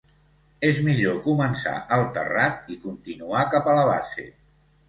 És 0.69 0.79
millor 0.87 1.19
començar 1.27 1.75
al 1.97 2.07
terrat 2.17 2.73
i 2.77 2.81
continuar 2.87 3.47
cap 3.55 3.73
a 3.75 3.77
la 3.81 3.89
base. 3.95 4.31